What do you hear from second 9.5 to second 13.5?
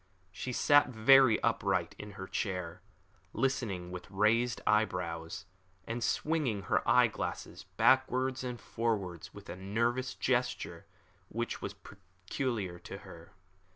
nervous gesture which was peculiar to her.